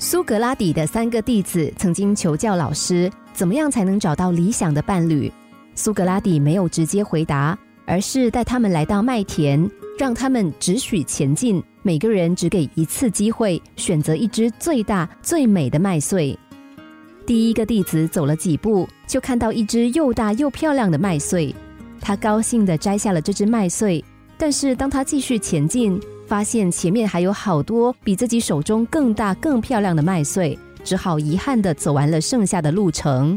[0.00, 5.30] 苏格拉底的三个弟子曾经求教老师，怎么样才能找到理想的伴侣？
[5.74, 16.38] 苏格拉底没有直接回答，而是带他们来到麦田，让他们只许前进，每个人只给一次机会，选择一只最大最美的麦穗。
[17.26, 21.52] 第一个弟子走了几步，就看到一只又大又漂亮的麦穗，
[22.00, 24.02] 他高兴地摘下了这只麦穗。
[24.36, 33.36] 但是当他继续前进，发现前面还有好多比自己手中更大、更漂亮的麦穗，只好遗憾地走完了剩下的路程。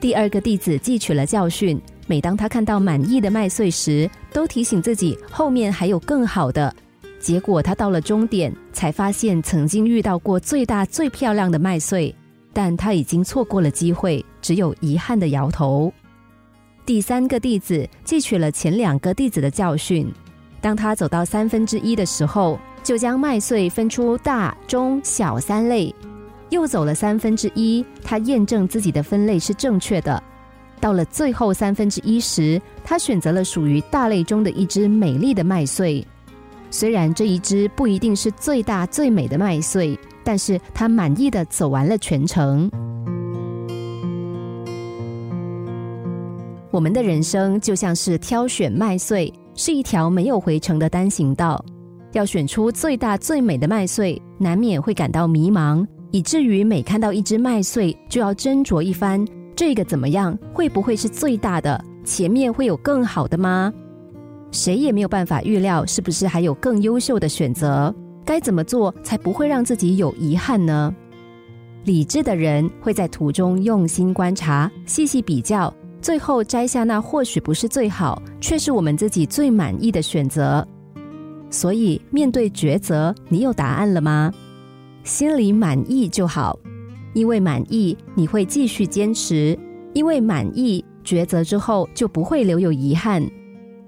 [0.00, 6.74] 第二个弟子汲取了教训，每当他看到满意的麦穗时，都提醒自己后面还有更好的。
[7.20, 12.12] 结果他到了终点，才发现曾经遇到过最大、最漂亮的麦穗。
[12.52, 15.92] 但他已经错过了机会，只有遗憾的摇头。
[16.84, 20.12] 第三个弟子汲取了前两个弟子的教训，
[20.64, 25.94] 当他走到三分之一的时候，就将麦穗分出大、中、小三类。
[26.48, 30.22] 又走了三分之一，他验证自己的分类是正确的。
[30.80, 36.02] 到了最后三分之一时，他选择了属于大类中的一只美丽的麦穗。
[36.70, 39.98] 虽然这一只不一定是最大最美的麦穗。
[40.26, 42.70] 但是他满意的走完了全程。
[46.70, 51.64] 我们的人生就像是挑选麦穗，是一条没有回程的单行道。
[52.12, 60.38] 要选出最大最美的麦穗，难免会感到迷茫，以至于每看到一只麦穗，就要斟酌一番：这个怎么样？
[60.52, 61.84] 会不会是最大的？
[62.04, 63.72] 前面会有更好的吗？
[64.52, 67.92] 谁也没有办法预料，是不是还有更优秀的选择？
[68.24, 70.94] 该怎么做才不会让自己有遗憾呢？
[71.84, 75.74] 理智的人会在途中用心观察、细细比较，
[76.04, 80.62] 最后摘下那或许不是最好，却是我们自己最满意的选择。
[81.48, 84.30] 所以，面对抉择，你有答案了吗？
[85.02, 86.58] 心里满意就好，
[87.14, 89.58] 因为满意，你会继续坚持；
[89.94, 93.22] 因为满意，抉择之后就不会留有遗憾；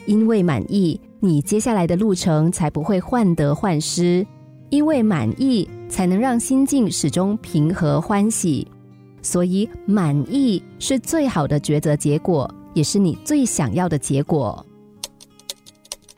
[0.06, 0.98] 因为满意。
[1.20, 4.26] 你接下来的路程才不会患得患失，
[4.70, 8.66] 因为满意才能让心境始终平和欢喜，
[9.26, 14.64] 所以满意是最好的抉择结果，也是你最想要的结果。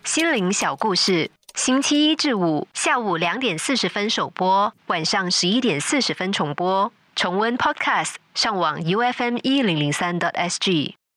[0.05, 6.93] 心灵小故事，星期一至五下午两点四十分首播，晚上十一点四十分重播。
[7.17, 10.98] 重温 Podcast，上网 U F M 一零零三 t S G。